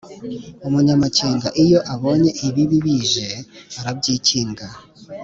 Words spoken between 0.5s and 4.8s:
umunyamakenga iyo abonye ibibi bije arabyikinga,